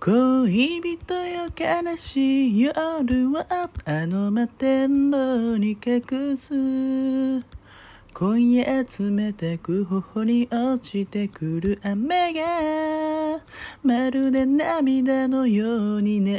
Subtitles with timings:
[0.00, 3.44] 恋人よ悲しい夜は
[3.84, 6.54] あの摩天楼に隠す
[8.14, 13.42] 今夜冷たく頬に落ちてくる雨が
[13.82, 16.38] まるで涙のようにね。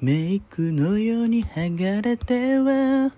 [0.00, 3.12] メイクのように剥がれては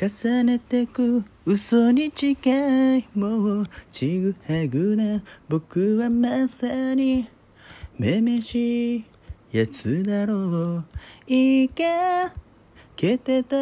[0.00, 7.28] 重ねてく嘘に近いもうちぐはぐな僕はまさに
[7.98, 9.04] めめしい
[9.52, 10.84] やつだろう
[11.26, 12.32] いいか
[12.96, 13.56] けてた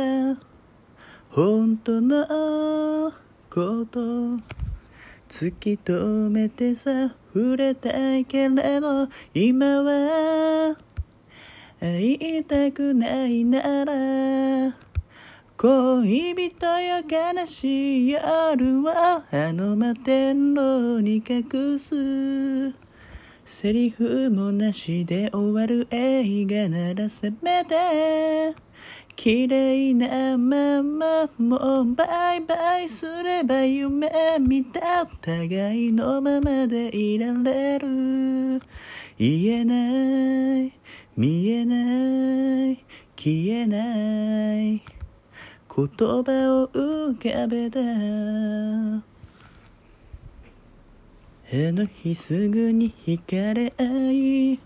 [1.30, 3.12] 本当の
[3.50, 4.00] こと
[5.28, 10.76] 突き止めてさ触れたいけれど今は
[11.80, 14.89] 会いたくないなら
[15.62, 22.72] 恋人よ悲しい夜はあの摩天楼に隠す
[23.44, 28.56] セリフもなしで終わる映画ならせめて
[29.14, 38.62] 綺麗なままもうバイバイすれば夢見た互いのままでいられる
[39.18, 40.72] 言えない
[41.18, 42.82] 見えない
[43.14, 44.99] 消えない
[45.88, 47.80] 言葉を浮かべた。
[51.52, 54.60] あの日すぐに惹かれ合い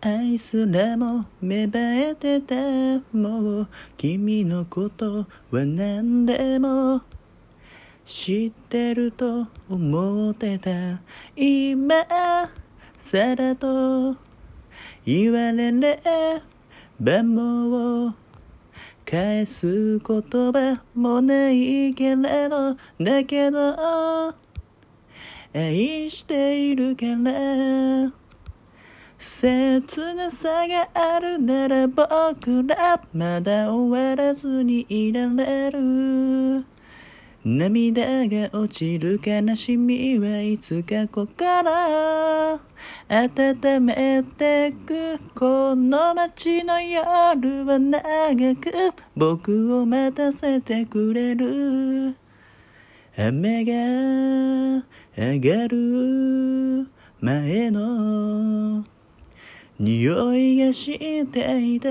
[0.00, 2.54] 愛すらも芽生えてた。
[3.12, 7.02] もう君のことは何でも
[8.06, 10.70] 知ってると思ってた。
[11.36, 12.06] 今
[12.96, 14.16] さらと
[15.04, 16.00] 言われれ
[16.98, 18.23] ばもう
[19.04, 24.34] 返す言葉もないけれどだけど
[25.52, 28.12] 愛しているから
[29.18, 36.64] 切なさがあるなら僕らまだ終わらずにいられる。
[37.46, 42.58] 涙が落ちる悲しみはいつか心
[43.14, 48.72] 温めてくこの街の夜は長く
[49.14, 52.16] 僕を待たせてくれる。
[53.16, 53.72] 雨が
[55.16, 56.88] 上がる
[57.20, 58.84] 前の
[59.78, 61.90] 匂いがしていた。